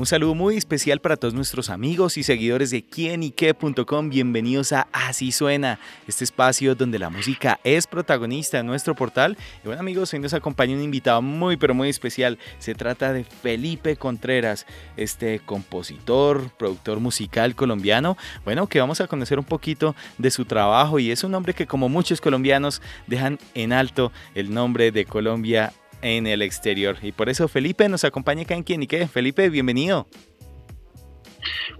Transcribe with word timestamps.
Un 0.00 0.06
saludo 0.06 0.34
muy 0.34 0.56
especial 0.56 0.98
para 1.02 1.18
todos 1.18 1.34
nuestros 1.34 1.68
amigos 1.68 2.16
y 2.16 2.22
seguidores 2.22 2.70
de 2.70 2.82
quienique.com. 2.82 4.08
Bienvenidos 4.08 4.72
a 4.72 4.88
Así 4.92 5.30
Suena, 5.30 5.78
este 6.08 6.24
espacio 6.24 6.74
donde 6.74 6.98
la 6.98 7.10
música 7.10 7.60
es 7.64 7.86
protagonista 7.86 8.60
en 8.60 8.66
nuestro 8.66 8.94
portal. 8.94 9.36
Y 9.62 9.66
bueno 9.66 9.80
amigos, 9.80 10.14
hoy 10.14 10.20
nos 10.20 10.32
acompaña 10.32 10.74
un 10.74 10.82
invitado 10.82 11.20
muy 11.20 11.58
pero 11.58 11.74
muy 11.74 11.90
especial. 11.90 12.38
Se 12.60 12.74
trata 12.74 13.12
de 13.12 13.24
Felipe 13.24 13.96
Contreras, 13.96 14.64
este 14.96 15.38
compositor, 15.40 16.50
productor 16.56 16.98
musical 16.98 17.54
colombiano. 17.54 18.16
Bueno, 18.42 18.68
que 18.68 18.80
vamos 18.80 19.02
a 19.02 19.06
conocer 19.06 19.38
un 19.38 19.44
poquito 19.44 19.94
de 20.16 20.30
su 20.30 20.46
trabajo 20.46 20.98
y 20.98 21.10
es 21.10 21.24
un 21.24 21.34
hombre 21.34 21.52
que 21.52 21.66
como 21.66 21.90
muchos 21.90 22.22
colombianos 22.22 22.80
dejan 23.06 23.38
en 23.52 23.74
alto 23.74 24.12
el 24.34 24.54
nombre 24.54 24.92
de 24.92 25.04
Colombia 25.04 25.74
en 26.02 26.26
el 26.26 26.42
exterior. 26.42 26.96
Y 27.02 27.12
por 27.12 27.28
eso 27.28 27.48
Felipe 27.48 27.88
nos 27.88 28.04
acompaña 28.04 28.42
acá 28.42 28.54
en 28.54 28.62
Quién 28.62 28.82
y 28.82 28.86
qué. 28.86 29.06
Felipe, 29.08 29.48
bienvenido. 29.50 30.06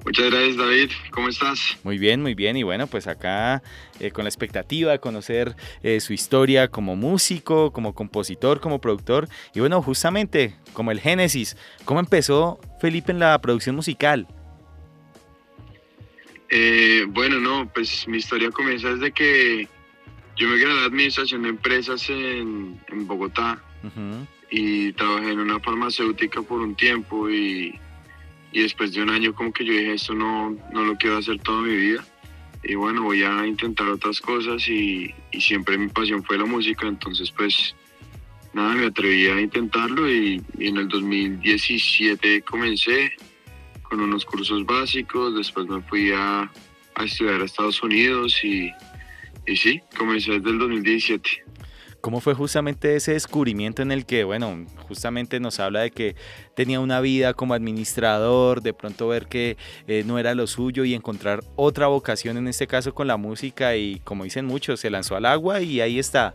Muchas 0.04 0.30
gracias 0.30 0.56
David, 0.56 0.90
¿cómo 1.10 1.28
estás? 1.28 1.78
Muy 1.84 1.98
bien, 1.98 2.22
muy 2.22 2.34
bien 2.34 2.56
y 2.56 2.62
bueno, 2.62 2.86
pues 2.86 3.06
acá 3.06 3.62
eh, 3.98 4.10
con 4.10 4.24
la 4.24 4.30
expectativa 4.30 4.92
de 4.92 4.98
conocer 4.98 5.54
eh, 5.82 6.00
su 6.00 6.14
historia 6.14 6.68
como 6.68 6.96
músico, 6.96 7.72
como 7.72 7.94
compositor, 7.94 8.60
como 8.60 8.80
productor 8.80 9.28
y 9.54 9.60
bueno, 9.60 9.82
justamente 9.82 10.56
como 10.72 10.90
el 10.90 11.00
Génesis, 11.00 11.56
¿cómo 11.84 12.00
empezó 12.00 12.58
Felipe 12.80 13.12
en 13.12 13.18
la 13.18 13.38
producción 13.40 13.76
musical? 13.76 14.26
Eh, 16.48 17.04
bueno, 17.08 17.38
no, 17.38 17.70
pues 17.72 18.08
mi 18.08 18.16
historia 18.16 18.50
comienza 18.50 18.88
desde 18.88 19.12
que 19.12 19.68
yo 20.36 20.48
me 20.48 20.58
gradué 20.58 20.80
de 20.80 20.86
Administración 20.86 21.42
de 21.42 21.50
Empresas 21.50 22.08
en, 22.08 22.80
en 22.88 23.06
Bogotá 23.06 23.62
y 24.50 24.92
trabajé 24.92 25.32
en 25.32 25.38
una 25.38 25.60
farmacéutica 25.60 26.42
por 26.42 26.60
un 26.60 26.74
tiempo 26.74 27.30
y, 27.30 27.78
y, 28.52 28.62
después 28.62 28.92
de 28.92 29.02
un 29.02 29.10
año 29.10 29.34
como 29.34 29.52
que 29.52 29.64
yo 29.64 29.72
dije 29.72 29.94
esto 29.94 30.14
no, 30.14 30.56
no 30.72 30.84
lo 30.84 30.96
quiero 30.96 31.18
hacer 31.18 31.40
toda 31.40 31.62
mi 31.62 31.76
vida 31.76 32.04
y 32.62 32.74
bueno 32.74 33.02
voy 33.02 33.22
a 33.22 33.46
intentar 33.46 33.88
otras 33.88 34.20
cosas 34.20 34.68
y, 34.68 35.14
y 35.30 35.40
siempre 35.40 35.78
mi 35.78 35.88
pasión 35.88 36.22
fue 36.24 36.36
la 36.36 36.44
música 36.44 36.86
entonces 36.86 37.30
pues 37.30 37.74
nada 38.52 38.74
me 38.74 38.86
atreví 38.86 39.26
a 39.28 39.40
intentarlo 39.40 40.10
y, 40.10 40.42
en 40.58 40.76
el 40.76 40.88
2017 40.88 42.42
comencé 42.42 43.12
con 43.82 44.00
unos 44.00 44.24
cursos 44.24 44.66
básicos 44.66 45.34
después 45.34 45.66
me 45.68 45.80
fui 45.82 46.12
a, 46.12 46.50
a 46.96 47.04
estudiar 47.04 47.40
a 47.40 47.44
Estados 47.44 47.82
Unidos 47.82 48.44
y, 48.44 48.70
y 49.46 49.56
sí, 49.56 49.80
comencé 49.96 50.32
desde 50.32 50.50
el 50.50 50.58
2017. 50.58 51.44
¿Cómo 52.00 52.20
fue 52.20 52.34
justamente 52.34 52.96
ese 52.96 53.12
descubrimiento 53.12 53.82
en 53.82 53.92
el 53.92 54.06
que, 54.06 54.24
bueno, 54.24 54.64
justamente 54.88 55.38
nos 55.38 55.60
habla 55.60 55.80
de 55.80 55.90
que 55.90 56.16
tenía 56.54 56.80
una 56.80 57.00
vida 57.00 57.34
como 57.34 57.52
administrador, 57.52 58.62
de 58.62 58.72
pronto 58.72 59.08
ver 59.08 59.26
que 59.26 59.56
eh, 59.86 60.02
no 60.06 60.18
era 60.18 60.34
lo 60.34 60.46
suyo 60.46 60.84
y 60.84 60.94
encontrar 60.94 61.44
otra 61.56 61.88
vocación, 61.88 62.38
en 62.38 62.48
este 62.48 62.66
caso 62.66 62.94
con 62.94 63.06
la 63.06 63.18
música 63.18 63.76
y 63.76 64.00
como 64.00 64.24
dicen 64.24 64.46
muchos, 64.46 64.80
se 64.80 64.88
lanzó 64.88 65.14
al 65.16 65.26
agua 65.26 65.60
y 65.60 65.80
ahí 65.80 65.98
está? 65.98 66.34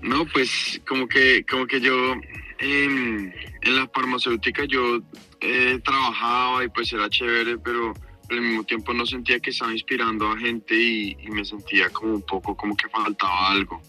No, 0.00 0.24
pues 0.26 0.80
como 0.86 1.06
que, 1.06 1.44
como 1.44 1.66
que 1.66 1.80
yo 1.80 2.14
en 2.60 3.32
la 3.64 3.88
farmacéutica 3.88 4.64
yo 4.64 5.00
eh, 5.40 5.78
trabajaba 5.84 6.64
y 6.64 6.68
pues 6.68 6.92
era 6.92 7.08
chévere, 7.08 7.58
pero 7.58 7.92
al 8.30 8.40
mismo 8.40 8.64
tiempo 8.64 8.92
no 8.92 9.06
sentía 9.06 9.40
que 9.40 9.50
estaba 9.50 9.72
inspirando 9.72 10.30
a 10.30 10.38
gente 10.38 10.74
y, 10.74 11.16
me 11.30 11.44
sentía 11.44 11.88
como 11.90 12.14
un 12.14 12.22
poco 12.22 12.56
como 12.56 12.76
que 12.76 12.88
faltaba 12.88 13.50
algo. 13.50 13.80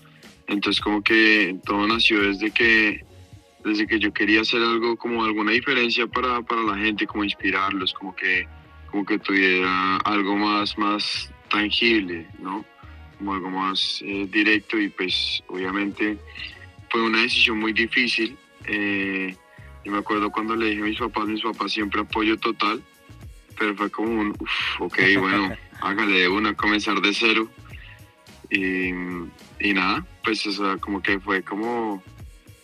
Entonces 0.47 0.81
como 0.81 1.03
que 1.03 1.57
todo 1.65 1.87
nació 1.87 2.21
desde 2.21 2.51
que, 2.51 3.05
desde 3.63 3.85
que 3.85 3.99
yo 3.99 4.13
quería 4.13 4.41
hacer 4.41 4.61
algo 4.61 4.95
como 4.97 5.23
alguna 5.23 5.51
diferencia 5.51 6.07
para, 6.07 6.41
para 6.41 6.63
la 6.63 6.77
gente, 6.77 7.05
como 7.05 7.23
inspirarlos, 7.23 7.93
como 7.93 8.15
que, 8.15 8.47
como 8.89 9.05
que 9.05 9.19
tuviera 9.19 9.97
algo 9.97 10.35
más, 10.37 10.77
más 10.77 11.31
tangible, 11.49 12.27
¿no? 12.39 12.65
Como 13.17 13.33
algo 13.33 13.49
más 13.49 14.01
eh, 14.05 14.27
directo 14.31 14.79
y 14.79 14.89
pues 14.89 15.43
obviamente 15.47 16.17
fue 16.89 17.01
una 17.01 17.21
decisión 17.21 17.59
muy 17.59 17.73
difícil. 17.73 18.37
Eh, 18.65 19.35
yo 19.83 19.91
me 19.91 19.99
acuerdo 19.99 20.31
cuando 20.31 20.55
le 20.55 20.67
dije 20.67 20.81
a 20.81 20.85
mis 20.85 20.99
papás, 20.99 21.27
mis 21.27 21.41
papás 21.41 21.71
siempre 21.73 22.01
apoyo 22.01 22.37
total 22.37 22.81
pero 23.59 23.75
fue 23.75 23.91
como 23.91 24.09
un, 24.09 24.29
uff, 24.39 24.81
ok, 24.81 24.97
bueno, 25.19 25.55
hágale 25.81 26.27
una, 26.29 26.55
comenzar 26.55 26.99
de 27.01 27.13
cero. 27.13 27.49
Y, 28.49 28.89
y 29.59 29.73
nada, 29.73 30.03
pues 30.23 30.47
o 30.47 30.51
sea, 30.51 30.77
como 30.77 31.03
que 31.03 31.19
fue 31.19 31.43
como, 31.43 32.01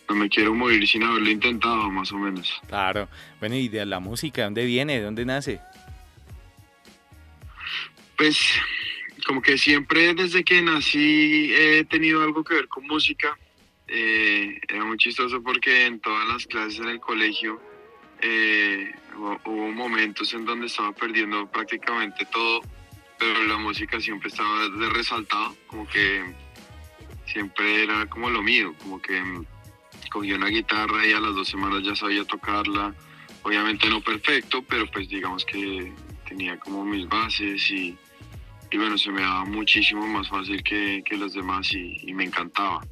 no 0.08 0.14
me 0.16 0.28
quiero 0.28 0.54
morir 0.54 0.88
sin 0.88 1.04
haberlo 1.04 1.30
intentado, 1.30 1.90
más 1.90 2.10
o 2.10 2.18
menos. 2.18 2.60
Claro, 2.66 3.08
bueno, 3.38 3.54
¿y 3.54 3.68
de 3.68 3.84
la 3.86 4.00
música? 4.00 4.44
¿Dónde 4.44 4.64
viene? 4.64 4.98
¿De 4.98 5.04
dónde 5.04 5.24
nace? 5.24 5.60
Pues 8.16 8.38
como 9.26 9.42
que 9.42 9.58
siempre 9.58 10.14
desde 10.14 10.42
que 10.42 10.62
nací 10.62 11.52
he 11.54 11.84
tenido 11.84 12.22
algo 12.22 12.42
que 12.42 12.54
ver 12.54 12.68
con 12.68 12.86
música. 12.86 13.36
Eh, 13.88 14.58
era 14.68 14.84
muy 14.84 14.96
chistoso 14.96 15.40
porque 15.42 15.86
en 15.86 16.00
todas 16.00 16.26
las 16.26 16.46
clases 16.46 16.80
en 16.80 16.88
el 16.88 17.00
colegio 17.00 17.60
eh, 18.22 18.92
hubo 19.16 19.72
momentos 19.72 20.32
en 20.34 20.44
donde 20.44 20.66
estaba 20.66 20.92
perdiendo 20.92 21.46
prácticamente 21.50 22.26
todo, 22.26 22.60
pero 23.18 23.44
la 23.44 23.56
música 23.56 24.00
siempre 24.00 24.28
estaba 24.28 24.68
de 24.68 24.88
resaltado, 24.90 25.56
como 25.66 25.86
que 25.86 26.34
siempre 27.26 27.84
era 27.84 28.06
como 28.06 28.30
lo 28.30 28.42
mío, 28.42 28.74
como 28.82 29.00
que 29.00 29.22
cogí 30.10 30.32
una 30.32 30.48
guitarra 30.48 31.06
y 31.06 31.12
a 31.12 31.20
las 31.20 31.34
dos 31.34 31.48
semanas 31.48 31.82
ya 31.82 31.96
sabía 31.96 32.24
tocarla, 32.24 32.94
obviamente 33.42 33.88
no 33.88 34.00
perfecto, 34.00 34.62
pero 34.62 34.90
pues 34.90 35.08
digamos 35.08 35.44
que 35.44 35.92
tenía 36.28 36.58
como 36.58 36.84
mis 36.84 37.08
bases 37.08 37.70
y, 37.70 37.96
y 38.70 38.76
bueno, 38.76 38.98
se 38.98 39.10
me 39.10 39.22
daba 39.22 39.44
muchísimo 39.44 40.06
más 40.06 40.28
fácil 40.28 40.62
que, 40.62 41.02
que 41.04 41.16
los 41.16 41.34
demás 41.34 41.72
y 41.72 42.12
me 42.12 42.24
encantaba. 42.24 42.84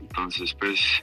Entonces 0.00 0.54
pues 0.54 1.02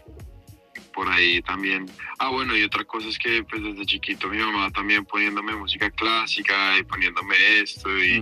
por 1.00 1.10
ahí 1.10 1.42
también. 1.44 1.86
Ah, 2.18 2.28
bueno, 2.30 2.58
y 2.58 2.64
otra 2.64 2.84
cosa 2.84 3.08
es 3.08 3.18
que 3.18 3.42
pues 3.46 3.64
desde 3.64 3.86
chiquito 3.86 4.28
mi 4.28 4.38
mamá 4.38 4.70
también 4.70 5.06
poniéndome 5.06 5.56
música 5.56 5.90
clásica 5.92 6.78
y 6.78 6.84
poniéndome 6.84 7.36
esto 7.62 7.90
y, 7.98 8.22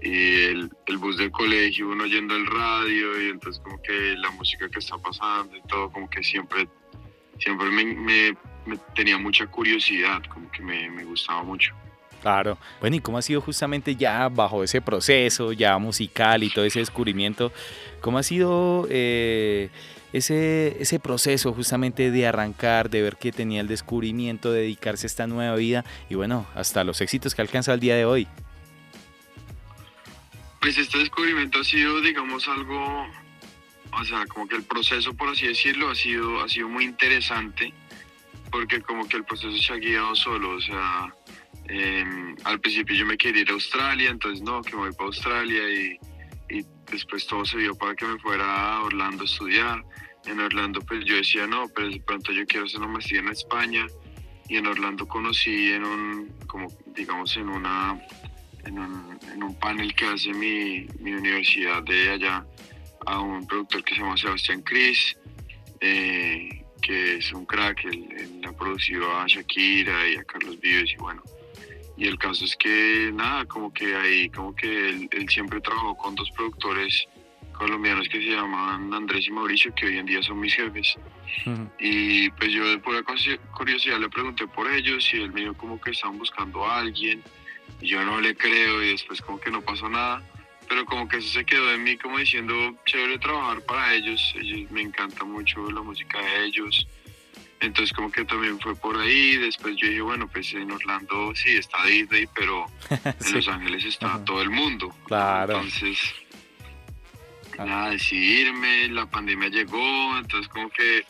y 0.00 0.34
el, 0.44 0.70
el, 0.86 0.96
bus 0.96 1.18
del 1.18 1.30
colegio, 1.30 1.90
uno 1.90 2.04
oyendo 2.04 2.34
el 2.34 2.46
radio 2.46 3.20
y 3.20 3.28
entonces 3.28 3.62
como 3.62 3.82
que 3.82 4.14
la 4.16 4.30
música 4.30 4.66
que 4.70 4.78
está 4.78 4.96
pasando 4.96 5.54
y 5.58 5.60
todo, 5.68 5.90
como 5.92 6.08
que 6.08 6.22
siempre, 6.22 6.66
siempre 7.38 7.68
me, 7.68 7.84
me, 7.84 8.78
tenía 8.94 9.18
mucha 9.18 9.46
curiosidad, 9.46 10.22
como 10.32 10.50
que 10.50 10.62
me, 10.62 10.88
me 10.88 11.04
gustaba 11.04 11.42
mucho. 11.42 11.74
Claro. 12.22 12.56
Bueno, 12.80 12.96
¿y 12.96 13.00
cómo 13.00 13.18
ha 13.18 13.22
sido 13.22 13.42
justamente 13.42 13.94
ya 13.94 14.30
bajo 14.30 14.64
ese 14.64 14.80
proceso, 14.80 15.52
ya 15.52 15.76
musical 15.76 16.42
y 16.42 16.48
todo 16.48 16.64
ese 16.64 16.78
descubrimiento? 16.78 17.52
¿Cómo 18.00 18.16
ha 18.16 18.22
sido 18.22 18.86
eh, 18.88 19.68
ese, 20.16 20.76
ese 20.80 20.98
proceso 20.98 21.52
justamente 21.52 22.10
de 22.10 22.26
arrancar, 22.26 22.90
de 22.90 23.02
ver 23.02 23.16
que 23.16 23.32
tenía 23.32 23.60
el 23.60 23.68
descubrimiento, 23.68 24.50
de 24.50 24.62
dedicarse 24.62 25.06
a 25.06 25.08
esta 25.08 25.26
nueva 25.26 25.56
vida 25.56 25.84
y 26.08 26.14
bueno, 26.14 26.46
hasta 26.54 26.84
los 26.84 27.00
éxitos 27.00 27.34
que 27.34 27.42
alcanza 27.42 27.74
el 27.74 27.80
día 27.80 27.96
de 27.96 28.04
hoy. 28.04 28.26
Pues 30.60 30.78
este 30.78 30.98
descubrimiento 30.98 31.60
ha 31.60 31.64
sido, 31.64 32.00
digamos, 32.00 32.48
algo, 32.48 33.06
o 33.92 34.04
sea, 34.04 34.26
como 34.26 34.48
que 34.48 34.56
el 34.56 34.64
proceso, 34.64 35.14
por 35.14 35.28
así 35.28 35.46
decirlo, 35.46 35.90
ha 35.90 35.94
sido, 35.94 36.42
ha 36.42 36.48
sido 36.48 36.68
muy 36.68 36.84
interesante, 36.84 37.72
porque 38.50 38.80
como 38.80 39.06
que 39.06 39.18
el 39.18 39.24
proceso 39.24 39.56
se 39.56 39.72
ha 39.72 39.76
guiado 39.76 40.14
solo, 40.16 40.56
o 40.56 40.60
sea, 40.60 41.14
em, 41.68 42.34
al 42.44 42.58
principio 42.60 42.96
yo 42.96 43.06
me 43.06 43.16
quería 43.16 43.42
ir 43.42 43.50
a 43.50 43.52
Australia, 43.52 44.10
entonces 44.10 44.42
no, 44.42 44.62
que 44.62 44.72
me 44.72 44.82
voy 44.82 44.92
para 44.92 45.06
Australia 45.06 45.62
y, 45.70 45.98
y 46.48 46.64
después 46.90 47.26
todo 47.26 47.44
se 47.44 47.58
dio 47.58 47.76
para 47.76 47.94
que 47.94 48.06
me 48.06 48.18
fuera 48.18 48.76
a 48.76 48.82
Orlando 48.82 49.22
a 49.22 49.26
estudiar 49.26 49.84
en 50.26 50.40
Orlando 50.40 50.80
pues 50.80 51.04
yo 51.04 51.16
decía 51.16 51.46
no, 51.46 51.68
pero 51.74 51.88
de 51.88 52.00
pronto 52.00 52.32
yo 52.32 52.46
quiero 52.46 52.66
hacer 52.66 52.80
una 52.80 52.88
maestría 52.88 53.20
en 53.20 53.28
España 53.28 53.86
y 54.48 54.56
en 54.56 54.66
Orlando 54.66 55.06
conocí 55.06 55.72
en 55.72 55.84
un, 55.84 56.32
como 56.46 56.68
digamos 56.94 57.36
en 57.36 57.48
una, 57.48 58.00
en 58.64 58.78
un, 58.78 59.54
panel 59.60 59.94
que 59.94 60.06
hace 60.06 60.32
mi, 60.32 60.86
mi, 61.00 61.12
universidad 61.12 61.82
de 61.82 62.10
allá 62.10 62.44
a 63.06 63.20
un 63.20 63.46
productor 63.46 63.84
que 63.84 63.94
se 63.94 64.00
llama 64.00 64.16
Sebastián 64.16 64.62
Cris, 64.62 65.16
eh, 65.80 66.64
que 66.82 67.16
es 67.16 67.32
un 67.32 67.46
crack, 67.46 67.84
él, 67.84 68.40
ha 68.46 68.52
producido 68.52 69.16
a 69.16 69.26
Shakira 69.26 70.08
y 70.08 70.16
a 70.16 70.24
Carlos 70.24 70.60
Vives 70.60 70.92
y 70.92 70.96
bueno, 70.96 71.22
y 71.96 72.06
el 72.06 72.18
caso 72.18 72.44
es 72.44 72.56
que 72.56 73.10
nada, 73.12 73.44
como 73.46 73.72
que 73.72 73.94
ahí, 73.94 74.28
como 74.30 74.54
que 74.54 74.90
él 74.90 75.28
siempre 75.28 75.60
trabajó 75.60 75.96
con 75.96 76.14
dos 76.14 76.30
productores 76.32 77.06
colombianos 77.56 78.08
que 78.08 78.18
se 78.18 78.30
llamaban 78.30 78.92
Andrés 78.92 79.26
y 79.26 79.30
Mauricio, 79.30 79.74
que 79.74 79.86
hoy 79.86 79.98
en 79.98 80.06
día 80.06 80.22
son 80.22 80.40
mis 80.40 80.54
jefes. 80.54 80.96
Y 81.78 82.30
pues 82.30 82.52
yo 82.52 82.66
de 82.68 82.78
pura 82.78 83.02
curiosidad 83.52 83.98
le 83.98 84.08
pregunté 84.08 84.46
por 84.46 84.70
ellos 84.70 85.08
y 85.12 85.22
él 85.22 85.32
me 85.32 85.40
dijo 85.40 85.54
como 85.54 85.80
que 85.80 85.90
estaban 85.90 86.18
buscando 86.18 86.64
a 86.64 86.78
alguien. 86.78 87.22
Y 87.80 87.88
yo 87.88 88.04
no 88.04 88.20
le 88.20 88.34
creo 88.34 88.82
y 88.82 88.92
después 88.92 89.20
como 89.20 89.40
que 89.40 89.50
no 89.50 89.60
pasó 89.60 89.88
nada. 89.88 90.22
Pero 90.68 90.84
como 90.84 91.08
que 91.08 91.18
eso 91.18 91.28
se 91.28 91.44
quedó 91.44 91.72
en 91.72 91.84
mí 91.84 91.96
como 91.96 92.18
diciendo, 92.18 92.54
chévere 92.86 93.18
trabajar 93.18 93.60
para 93.62 93.94
ellos. 93.94 94.34
ellos 94.36 94.70
me 94.70 94.82
encanta 94.82 95.24
mucho 95.24 95.70
la 95.70 95.82
música 95.82 96.20
de 96.20 96.46
ellos. 96.46 96.86
Entonces 97.60 97.94
como 97.94 98.10
que 98.10 98.24
también 98.24 98.58
fue 98.60 98.74
por 98.74 98.98
ahí. 98.98 99.36
Después 99.36 99.76
yo 99.76 99.88
dije, 99.88 100.00
bueno, 100.00 100.28
pues 100.28 100.52
en 100.54 100.70
Orlando 100.70 101.34
sí 101.34 101.56
está 101.56 101.84
Disney, 101.86 102.26
pero 102.34 102.66
en 102.90 103.32
Los 103.32 103.48
Ángeles 103.48 103.84
está 103.84 104.24
todo 104.24 104.42
el 104.42 104.50
mundo. 104.50 104.94
Claro. 105.06 105.54
Entonces 105.54 105.98
nada, 107.58 107.90
decidirme, 107.90 108.88
la 108.88 109.06
pandemia 109.06 109.48
llegó, 109.48 110.18
entonces 110.18 110.48
como 110.48 110.68
que 110.70 111.04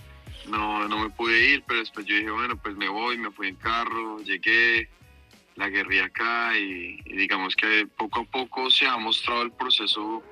no, 0.48 0.86
no 0.88 0.98
me 0.98 1.10
pude 1.10 1.52
ir, 1.52 1.64
pero 1.66 1.80
después 1.80 2.06
yo 2.06 2.14
dije, 2.14 2.30
bueno, 2.30 2.56
pues 2.56 2.76
me 2.76 2.88
voy, 2.88 3.18
me 3.18 3.30
fui 3.30 3.48
en 3.48 3.56
carro, 3.56 4.20
llegué, 4.20 4.88
la 5.56 5.68
guerrilla 5.68 6.04
acá 6.04 6.56
y, 6.56 7.00
digamos 7.04 7.56
que 7.56 7.86
poco 7.96 8.20
a 8.20 8.24
poco 8.24 8.70
se 8.70 8.86
ha 8.86 8.96
mostrado 8.98 9.42
el 9.42 9.52
proceso 9.52 10.22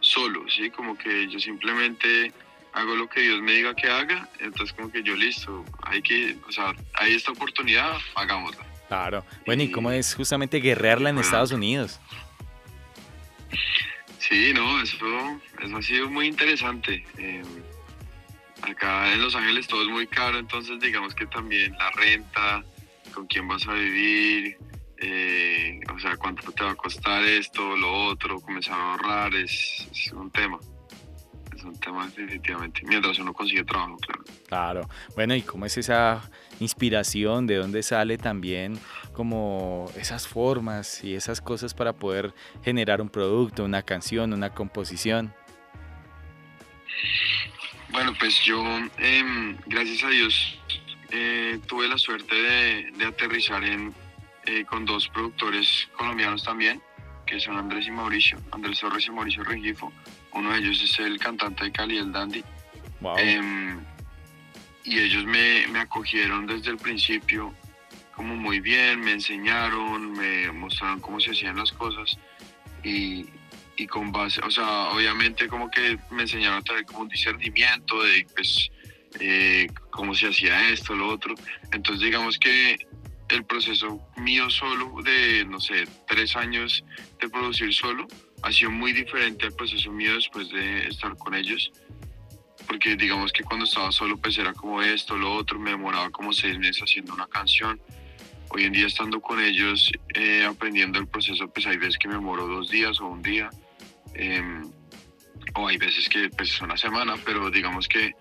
solo, 0.00 0.44
¿sí? 0.48 0.70
Como 0.70 0.96
que 0.96 1.28
yo 1.28 1.40
simplemente 1.40 2.32
hago 2.74 2.94
lo 2.94 3.08
que 3.08 3.22
Dios 3.22 3.40
me 3.40 3.52
diga 3.52 3.74
que 3.74 3.88
haga, 3.88 4.28
entonces 4.40 4.74
como 4.76 4.90
que 4.90 5.02
yo 5.02 5.16
listo, 5.16 5.64
hay 5.82 6.02
que, 6.02 6.36
o 6.46 6.52
sea, 6.52 6.74
hay 6.94 7.14
esta 7.14 7.32
oportunidad, 7.32 7.96
hagámosla. 8.14 8.64
Claro. 8.88 9.24
Bueno, 9.46 9.62
¿y, 9.62 9.70
cómo 9.70 9.90
es 9.90 10.14
justamente 10.14 10.58
guerrearla 10.58 11.10
en 11.10 11.18
Estados 11.18 11.52
Unidos? 11.52 12.00
Sí, 14.34 14.52
no, 14.52 14.82
eso, 14.82 14.96
eso 15.62 15.76
ha 15.76 15.82
sido 15.82 16.10
muy 16.10 16.26
interesante. 16.26 17.04
Em, 17.18 17.46
acá 18.62 19.12
en 19.12 19.22
Los 19.22 19.36
Ángeles 19.36 19.68
todo 19.68 19.82
es 19.82 19.88
muy 19.88 20.08
caro, 20.08 20.40
entonces 20.40 20.80
digamos 20.80 21.14
que 21.14 21.24
también 21.26 21.70
la 21.78 21.88
renta, 21.92 22.64
con 23.12 23.28
quién 23.28 23.46
vas 23.46 23.64
a 23.68 23.74
vivir, 23.74 24.58
eh, 24.98 25.78
o 25.94 26.00
sea, 26.00 26.16
cuánto 26.16 26.50
te 26.50 26.64
va 26.64 26.72
a 26.72 26.74
costar 26.74 27.22
esto, 27.22 27.76
lo 27.76 28.06
otro, 28.06 28.40
comenzar 28.40 28.74
a 28.74 28.90
ahorrar, 28.94 29.36
es, 29.36 29.86
es 29.92 30.12
un 30.12 30.28
tema 30.32 30.58
es 31.64 31.68
un 31.68 31.80
tema 31.80 32.06
definitivamente, 32.06 32.82
mientras 32.84 33.18
uno 33.18 33.32
consigue 33.32 33.64
trabajo, 33.64 33.96
claro. 33.98 34.24
Claro, 34.48 34.88
bueno, 35.14 35.34
¿y 35.34 35.42
cómo 35.42 35.66
es 35.66 35.76
esa 35.78 36.22
inspiración? 36.60 37.46
¿De 37.46 37.56
dónde 37.56 37.82
sale 37.82 38.18
también 38.18 38.78
como 39.12 39.90
esas 39.96 40.28
formas 40.28 41.02
y 41.02 41.14
esas 41.14 41.40
cosas 41.40 41.74
para 41.74 41.92
poder 41.94 42.34
generar 42.62 43.00
un 43.00 43.08
producto, 43.08 43.64
una 43.64 43.82
canción, 43.82 44.32
una 44.32 44.50
composición? 44.50 45.34
Bueno, 47.90 48.12
pues 48.18 48.38
yo, 48.44 48.62
em, 48.98 49.56
gracias 49.66 50.02
a 50.04 50.08
Dios, 50.08 50.58
eh, 51.10 51.58
tuve 51.66 51.88
la 51.88 51.96
suerte 51.96 52.34
de, 52.34 53.06
aterrizar 53.06 53.62
en, 53.64 53.94
eh, 54.46 54.64
con 54.64 54.84
dos 54.84 55.08
productores 55.08 55.88
colombianos 55.96 56.42
también, 56.44 56.82
que 57.26 57.40
son 57.40 57.56
Andrés 57.56 57.86
y 57.86 57.90
Mauricio, 57.90 58.38
Andrés 58.52 58.80
Torres 58.80 59.06
y 59.06 59.10
Mauricio 59.10 59.44
Rengifo. 59.44 59.92
Uno 60.32 60.52
de 60.52 60.58
ellos 60.58 60.82
es 60.82 60.98
el 60.98 61.18
cantante 61.18 61.64
de 61.64 61.72
Cali, 61.72 61.98
el 61.98 62.12
Dandy. 62.12 62.44
Em, 63.18 63.80
y 64.84 64.98
ellos 64.98 65.24
me, 65.24 65.66
me, 65.68 65.80
acogieron 65.80 66.46
desde 66.46 66.70
el 66.70 66.78
principio 66.78 67.54
como 68.14 68.36
muy 68.36 68.60
bien, 68.60 69.00
me 69.00 69.12
enseñaron, 69.12 70.12
me 70.12 70.50
mostraron 70.52 71.00
cómo 71.00 71.20
se 71.20 71.32
hacían 71.32 71.56
las 71.56 71.72
cosas 71.72 72.16
y, 72.82 73.26
y 73.76 73.86
con 73.86 74.12
base, 74.12 74.40
o 74.42 74.50
sea, 74.50 74.90
obviamente 74.90 75.48
como 75.48 75.70
que 75.70 75.98
me 76.10 76.22
enseñaron 76.22 76.58
a 76.58 76.62
tener 76.62 76.84
como 76.84 77.00
un 77.00 77.08
discernimiento 77.08 78.02
de 78.02 78.26
pues 78.34 78.70
eh, 79.20 79.66
cómo 79.90 80.14
se 80.14 80.28
hacía 80.28 80.70
esto, 80.70 80.94
lo 80.94 81.08
otro. 81.08 81.34
Entonces 81.72 82.04
digamos 82.04 82.38
que 82.38 82.78
el 83.28 83.44
proceso 83.44 84.00
mío 84.16 84.50
solo 84.50 85.02
de, 85.02 85.44
no 85.46 85.60
sé, 85.60 85.86
tres 86.06 86.36
años 86.36 86.84
de 87.20 87.28
producir 87.28 87.72
solo 87.72 88.06
ha 88.42 88.52
sido 88.52 88.70
muy 88.70 88.92
diferente 88.92 89.46
al 89.46 89.52
proceso 89.52 89.90
mío 89.90 90.14
después 90.14 90.50
de 90.50 90.88
estar 90.88 91.16
con 91.16 91.34
ellos. 91.34 91.72
Porque 92.66 92.96
digamos 92.96 93.32
que 93.32 93.42
cuando 93.42 93.64
estaba 93.64 93.90
solo 93.92 94.16
pues 94.16 94.36
era 94.38 94.52
como 94.52 94.82
esto, 94.82 95.16
lo 95.16 95.34
otro, 95.34 95.58
me 95.58 95.70
demoraba 95.70 96.10
como 96.10 96.32
seis 96.32 96.58
meses 96.58 96.82
haciendo 96.82 97.14
una 97.14 97.26
canción. 97.26 97.80
Hoy 98.50 98.64
en 98.64 98.72
día 98.72 98.86
estando 98.86 99.20
con 99.20 99.40
ellos, 99.40 99.90
eh, 100.14 100.44
aprendiendo 100.44 100.98
el 100.98 101.06
proceso, 101.06 101.48
pues 101.48 101.66
hay 101.66 101.76
veces 101.76 101.98
que 101.98 102.08
me 102.08 102.14
demoro 102.14 102.46
dos 102.46 102.70
días 102.70 103.00
o 103.00 103.06
un 103.06 103.22
día. 103.22 103.50
Em, 104.14 104.70
o 105.54 105.66
hay 105.66 105.76
veces 105.76 106.08
que 106.08 106.28
pues 106.30 106.50
es 106.50 106.60
una 106.60 106.76
semana, 106.76 107.14
pero 107.24 107.50
digamos 107.50 107.88
que 107.88 108.14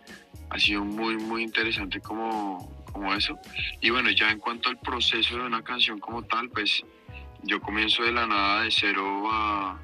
ha 0.50 0.60
sido 0.60 0.84
muy, 0.84 1.18
muy 1.18 1.44
interesante 1.44 2.00
como, 2.00 2.83
como 2.94 3.14
eso. 3.14 3.38
Y 3.82 3.90
bueno, 3.90 4.10
ya 4.12 4.32
en 4.32 4.40
cuanto 4.40 4.70
al 4.70 4.80
proceso 4.80 5.36
de 5.36 5.42
una 5.42 5.64
canción 5.64 6.00
como 6.00 6.24
tal, 6.24 6.50
pues 6.50 6.84
yo 7.42 7.60
comienzo 7.60 8.04
de 8.04 8.14
la 8.14 8.26
nada, 8.26 8.64
de 8.64 8.72
cero 8.72 9.30
a, 9.30 9.78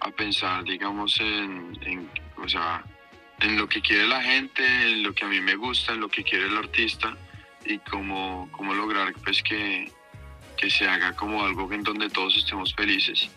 a 0.00 0.10
pensar, 0.10 0.62
digamos, 0.62 1.18
en, 1.20 2.08
o 2.36 2.48
sea, 2.48 2.84
en 3.40 3.56
lo 3.56 3.68
que 3.68 3.80
quiere 3.80 4.06
la 4.06 4.22
gente, 4.22 4.64
en 4.64 5.02
lo 5.02 5.12
que 5.12 5.24
a 5.24 5.28
mí 5.28 5.40
me 5.40 5.56
gusta, 5.56 5.92
en 5.92 6.00
lo 6.00 6.08
que 6.08 6.22
quiere 6.22 6.46
el 6.46 6.56
artista 6.56 7.16
y 7.64 7.78
cómo, 7.78 8.48
cómo 8.52 8.74
lograr 8.74 9.12
pues 9.24 9.42
que, 9.42 9.90
que 10.56 10.70
se 10.70 10.86
haga 10.86 11.14
como 11.16 11.44
algo 11.44 11.70
en 11.72 11.82
donde 11.82 12.08
todos 12.08 12.36
estemos 12.36 12.74
felices 12.74 13.30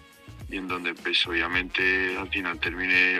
y 0.49 0.57
en 0.57 0.67
donde 0.67 0.93
pues 0.93 1.25
obviamente 1.27 2.17
al 2.17 2.29
final 2.29 2.59
termine 2.59 3.19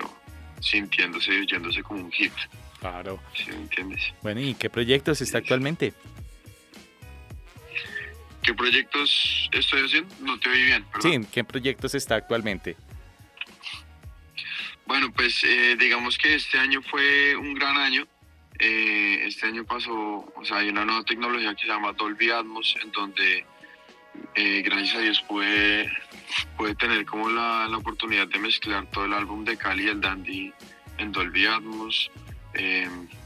sintiéndose 0.60 1.34
y 1.34 1.42
oyéndose 1.42 1.82
como 1.84 2.04
un 2.04 2.12
hit. 2.12 2.34
Claro. 2.86 3.20
¿Sí 3.34 3.50
me 3.50 3.56
entiendes? 3.56 4.14
Bueno, 4.22 4.42
¿y 4.42 4.54
qué 4.54 4.70
proyectos 4.70 5.20
está 5.20 5.40
actualmente? 5.40 5.92
¿Qué 8.44 8.54
proyectos 8.54 9.50
estoy 9.52 9.86
haciendo? 9.86 10.14
No 10.20 10.40
te 10.40 10.50
oí 10.50 10.66
bien. 10.66 10.86
Sí, 11.00 11.20
¿qué 11.32 11.44
proyectos 11.44 11.96
está 11.96 12.14
actualmente? 12.14 12.76
Bueno, 14.86 15.12
pues 15.12 15.44
eh, 15.46 15.76
digamos 15.80 16.16
que 16.20 16.36
este 16.36 16.60
año 16.60 16.84
fue 16.84 17.36
un 17.36 17.56
gran 17.56 17.76
año. 17.76 18.06
Eh, 18.60 19.24
este 19.26 19.48
año 19.48 19.66
pasó, 19.66 19.92
o 20.36 20.46
sea, 20.46 20.58
hay 20.58 20.70
una 20.70 20.86
nueva 20.86 21.04
tecnología 21.04 21.56
que 21.56 21.62
se 21.64 21.68
llama 21.68 21.92
Dolby 21.94 22.30
Atmos, 22.30 22.78
en 22.84 22.92
donde 22.92 23.46
eh, 24.36 24.62
gracias 24.62 24.96
a 24.96 25.00
Dios 25.00 25.24
pude, 25.28 25.92
pude 26.56 26.76
tener 26.76 27.04
como 27.06 27.32
la, 27.32 27.68
la, 27.68 27.78
oportunidad 27.78 28.28
de 28.28 28.38
mezclar 28.38 28.86
todo 28.92 29.06
el 29.06 29.14
álbum 29.14 29.44
de 29.44 29.58
Cali 29.58 29.86
y 29.86 29.88
el 29.88 30.00
Dandy 30.00 30.54
en 31.00 31.12
Dolby 31.12 31.48
Atmos. 31.48 32.12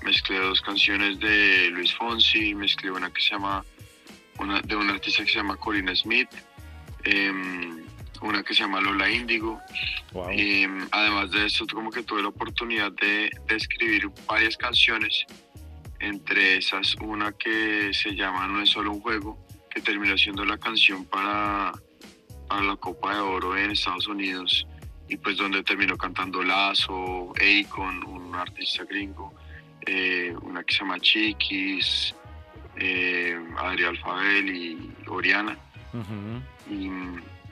Mezclé 0.04 0.40
dos 0.40 0.62
canciones 0.62 1.20
de 1.20 1.70
Luis 1.72 1.94
Fonsi, 1.96 2.54
mezclé 2.56 2.92
una 2.92 3.12
que 3.12 3.22
se 3.22 3.32
llama, 3.32 3.64
una, 4.40 4.62
de 4.62 4.76
una 4.76 4.94
artista 4.94 5.24
que 5.24 5.30
se 5.30 5.38
llama 5.38 5.56
Corina 5.58 5.96
Smith. 5.96 6.30
Em, 7.04 7.86
una 8.22 8.44
que 8.44 8.54
se 8.54 8.62
llama 8.62 8.82
Lola 8.82 9.10
Índigo. 9.10 9.62
Y 10.36 10.66
además 10.92 11.32
de 11.32 11.46
eso, 11.46 11.66
como 11.72 11.90
que 11.90 12.04
tuve 12.04 12.22
la 12.22 12.30
oportunidad 12.30 12.92
de, 12.92 13.30
de, 13.48 13.56
escribir 13.56 14.10
varias 14.28 14.58
canciones, 14.58 15.26
entre 16.00 16.58
esas 16.58 16.96
una 16.96 17.32
que 17.32 17.94
se 17.94 18.16
llama 18.16 18.48
No 18.48 18.62
es 18.62 18.70
solo 18.70 18.92
un 18.92 19.02
juego, 19.02 19.38
que 19.70 19.82
terminó 19.82 20.18
siendo 20.18 20.44
la 20.46 20.58
canción 20.58 21.06
para, 21.06 21.72
para 22.48 22.64
la 22.64 22.76
Copa 22.76 23.14
de 23.14 23.22
Oro 23.22 23.56
en 23.56 23.72
Estados 23.72 24.08
Unidos 24.08 24.66
y 25.10 25.18
pues 25.18 25.38
donde 25.38 25.64
terminó 25.64 25.98
cantando 25.98 26.44
Lazo, 26.44 27.34
Akon, 27.34 28.00
un 28.40 28.48
artista 28.48 28.86
gringo, 28.86 29.34
eh, 29.86 30.34
una 30.42 30.64
que 30.64 30.74
se 30.74 30.80
llama 30.80 31.00
Chiquis, 31.00 32.16
eh, 32.78 33.38
Adrián 33.58 33.90
Alfabel 33.90 34.50
y 34.56 34.94
Oriana. 35.08 35.58
y, 36.70 36.90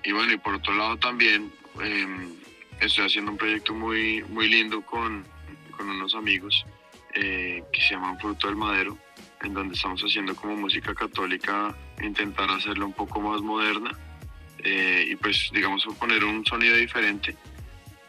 y 0.04 0.12
bueno, 0.12 0.34
y 0.34 0.38
por 0.38 0.56
otro 0.56 0.74
lado 0.76 0.98
también 0.98 1.52
em, 1.82 2.32
estoy 2.80 3.06
haciendo 3.06 3.32
un 3.32 3.38
proyecto 3.38 3.74
muy, 3.74 4.24
muy 4.30 4.48
lindo 4.48 4.82
con, 4.82 5.26
con 5.72 5.90
unos 5.90 6.16
amigos 6.16 6.66
eh, 7.16 7.64
que 7.74 7.82
se 7.82 7.96
llaman 7.96 8.20
Fruto 8.20 8.48
del 8.48 8.56
Madero, 8.56 8.98
en 9.42 9.54
donde 9.54 9.76
estamos 9.76 10.02
haciendo 10.02 10.36
como 10.36 10.56
música 10.56 10.94
católica, 10.94 11.76
intentar 12.02 12.50
hacerla 12.52 12.86
un 12.86 12.94
poco 12.94 13.20
más 13.20 13.42
moderna 13.42 13.92
eh, 14.60 15.08
y 15.12 15.16
pues 15.16 15.50
digamos 15.52 15.86
poner 16.00 16.24
un 16.24 16.46
sonido 16.46 16.76
diferente. 16.76 17.36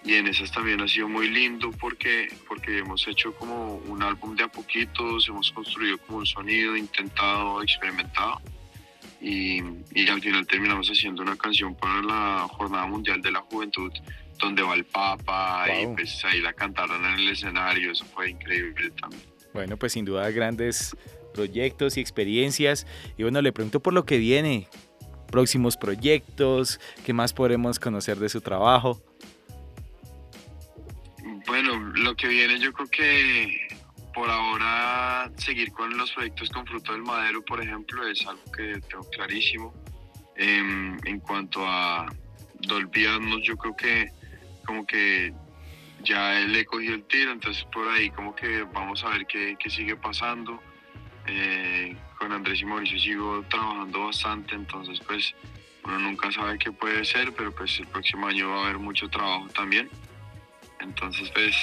Y 0.04 0.14
en 0.14 0.28
esas 0.28 0.50
también 0.52 0.80
ha 0.80 0.88
sido 0.88 1.08
muy 1.08 1.28
lindo 1.28 1.70
porque, 1.72 2.28
porque 2.46 2.78
hemos 2.78 3.06
hecho 3.08 3.34
como 3.34 3.74
un 3.74 4.02
álbum 4.02 4.36
de 4.36 4.44
a 4.44 4.48
poquitos, 4.48 5.28
hemos 5.28 5.50
construido 5.52 5.98
como 5.98 6.18
un 6.18 6.26
sonido, 6.26 6.76
intentado, 6.76 7.62
experimentado 7.62 8.40
y, 9.20 9.60
al 10.08 10.20
final 10.20 10.46
terminamos 10.46 10.88
haciendo 10.88 11.22
una 11.22 11.36
canción 11.36 11.74
para 11.74 12.02
la 12.02 12.46
Jornada 12.48 12.86
Mundial 12.86 13.20
de 13.20 13.32
la 13.32 13.40
Juventud 13.40 13.92
donde 14.38 14.62
va 14.62 14.74
el 14.74 14.84
Papa 14.84 15.66
y 15.68 15.86
pues 15.88 16.24
ahí 16.24 16.40
la 16.40 16.52
cantaron 16.52 17.04
en 17.04 17.14
el 17.14 17.28
escenario, 17.30 17.90
eso 17.90 18.04
fue 18.04 18.30
increíble 18.30 18.90
también. 18.90 19.22
Bueno, 19.52 19.76
pues 19.76 19.92
sin 19.92 20.04
duda 20.04 20.30
grandes 20.30 20.96
proyectos 21.34 21.96
y 21.96 22.00
experiencias 22.00 22.86
y 23.16 23.24
bueno, 23.24 23.42
le 23.42 23.52
pregunto 23.52 23.80
por 23.80 23.94
lo 23.94 24.04
que 24.04 24.18
viene, 24.18 24.68
próximos 25.32 25.76
proyectos, 25.76 26.78
qué 27.04 27.12
más 27.12 27.32
podremos 27.32 27.80
conocer 27.80 28.18
de 28.18 28.28
su 28.28 28.40
trabajo. 28.40 29.02
Que 32.18 32.28
viene 32.28 32.58
yo 32.58 32.72
creo 32.72 32.88
que 32.88 33.68
por 34.12 34.28
ahora 34.28 35.30
seguir 35.36 35.70
con 35.72 35.96
los 35.96 36.10
proyectos 36.12 36.50
con 36.50 36.66
Fruto 36.66 36.92
del 36.92 37.02
Madero, 37.02 37.42
por 37.44 37.62
ejemplo, 37.62 38.06
es 38.06 38.26
algo 38.26 38.42
que 38.52 38.80
tengo 38.88 39.08
clarísimo. 39.10 39.72
Em, 40.34 40.98
en 41.04 41.20
cuanto 41.20 41.64
a 41.64 42.06
Dolviarnos, 42.54 43.42
yo 43.44 43.56
creo 43.56 43.76
que 43.76 44.10
como 44.66 44.84
que 44.84 45.32
ya 46.02 46.40
él 46.40 46.52
le 46.52 46.64
cogió 46.64 46.94
el 46.94 47.04
tiro, 47.04 47.30
entonces 47.30 47.64
por 47.72 47.88
ahí 47.88 48.10
como 48.10 48.34
que 48.34 48.64
vamos 48.64 49.04
a 49.04 49.10
ver 49.10 49.24
qué, 49.26 49.56
qué 49.58 49.70
sigue 49.70 49.94
pasando. 49.96 50.60
Eh, 51.26 51.96
con 52.18 52.32
Andrés 52.32 52.60
y 52.60 52.64
Mauricio 52.64 52.98
sigo 52.98 53.44
trabajando 53.48 54.06
bastante, 54.06 54.54
entonces 54.56 54.98
pues 55.06 55.34
uno 55.84 55.98
nunca 55.98 56.32
sabe 56.32 56.58
qué 56.58 56.72
puede 56.72 57.04
ser, 57.04 57.32
pero 57.34 57.54
pues 57.54 57.78
el 57.78 57.86
próximo 57.86 58.26
año 58.26 58.50
va 58.50 58.56
a 58.56 58.64
haber 58.64 58.78
mucho 58.78 59.08
trabajo 59.08 59.46
también. 59.50 59.88
Entonces 60.80 61.30
pues 61.30 61.54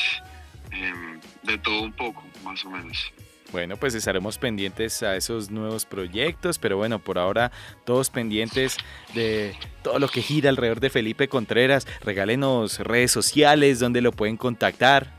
em, 0.75 1.19
de 1.43 1.57
todo 1.57 1.81
un 1.81 1.93
poco, 1.93 2.23
más 2.43 2.63
o 2.65 2.69
menos. 2.69 3.11
Bueno, 3.51 3.77
pues 3.77 3.93
estaremos 3.93 4.37
pendientes 4.37 5.01
a 5.03 5.15
esos 5.15 5.49
nuevos 5.49 5.85
proyectos, 5.85 6.59
pero 6.59 6.77
bueno, 6.77 6.99
por 6.99 7.17
ahora 7.17 7.51
todos 7.85 8.09
pendientes 8.09 8.77
de 9.13 9.55
todo 9.83 9.99
lo 9.99 10.09
que 10.09 10.21
gira 10.21 10.49
alrededor 10.49 10.79
de 10.79 10.89
Felipe 10.89 11.27
Contreras. 11.27 11.87
Regálenos 12.01 12.79
redes 12.79 13.11
sociales 13.11 13.79
donde 13.79 14.01
lo 14.01 14.11
pueden 14.11 14.35
contactar. 14.35 15.13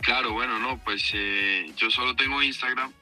Claro, 0.00 0.32
bueno, 0.32 0.58
no, 0.60 0.78
pues 0.84 1.10
eh, 1.14 1.72
yo 1.76 1.90
solo 1.90 2.14
tengo 2.14 2.40
Instagram, 2.40 2.92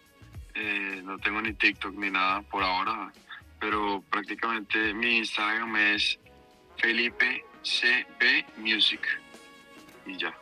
eh, 0.55 1.03
no 1.05 1.19
tengo 1.19 1.43
ni 1.43 1.53
TikTok 1.53 1.95
ni 1.97 2.11
nada 2.11 2.41
por 2.43 2.63
ahora, 2.63 3.13
pero 3.61 4.03
prácticamente 4.09 4.95
mi 4.95 5.19
Instagram 5.19 5.77
es 5.77 6.19
Felipe 6.79 7.45
CB 7.63 8.47
Music 8.57 9.01
y 10.07 10.19
ya. 10.19 10.35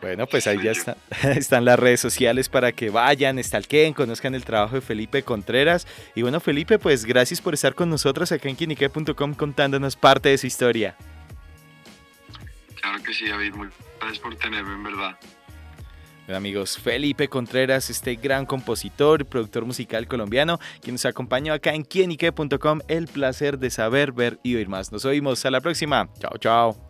Bueno, 0.00 0.26
pues 0.26 0.46
ahí 0.46 0.62
ya 0.62 0.72
está, 0.72 0.96
están 1.36 1.64
las 1.64 1.78
redes 1.78 2.00
sociales 2.00 2.48
para 2.48 2.72
que 2.72 2.90
vayan, 2.90 3.38
estalquen, 3.38 3.92
conozcan 3.94 4.34
el 4.34 4.44
trabajo 4.44 4.76
de 4.76 4.80
Felipe 4.80 5.22
Contreras. 5.22 5.86
Y 6.14 6.22
bueno, 6.22 6.40
Felipe, 6.40 6.78
pues 6.78 7.04
gracias 7.04 7.40
por 7.40 7.54
estar 7.54 7.74
con 7.74 7.90
nosotros 7.90 8.32
acá 8.32 8.48
en 8.48 8.56
quinique.com 8.56 9.34
contándonos 9.34 9.96
parte 9.96 10.30
de 10.30 10.38
su 10.38 10.46
historia. 10.46 10.96
Claro 12.80 13.02
que 13.02 13.12
sí, 13.12 13.28
David, 13.28 13.54
muchas 13.54 13.74
gracias 13.98 14.18
por 14.18 14.36
tenerme 14.36 14.72
en 14.72 14.84
verdad. 14.84 15.18
Bueno, 16.26 16.38
amigos, 16.38 16.78
Felipe 16.78 17.26
Contreras, 17.26 17.90
este 17.90 18.14
gran 18.14 18.46
compositor, 18.46 19.26
productor 19.26 19.64
musical 19.64 20.06
colombiano, 20.06 20.60
quien 20.80 20.94
nos 20.94 21.04
acompañó 21.04 21.52
acá 21.52 21.74
en 21.74 21.82
quienique.com. 21.82 22.80
El 22.86 23.08
placer 23.08 23.58
de 23.58 23.70
saber, 23.70 24.12
ver 24.12 24.38
y 24.44 24.54
oír 24.54 24.68
más. 24.68 24.92
Nos 24.92 25.04
oímos 25.04 25.44
a 25.44 25.50
la 25.50 25.60
próxima. 25.60 26.08
Chao, 26.20 26.38
chao. 26.38 26.89